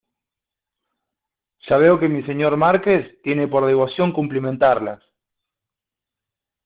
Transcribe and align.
ya 1.67 1.77
veo 1.77 1.99
que 1.99 2.07
mi 2.09 2.23
Señor 2.23 2.57
Marqués 2.57 3.21
tiene 3.21 3.47
por 3.47 3.67
devoción 3.67 4.11
cumplimentarlas. 4.11 4.99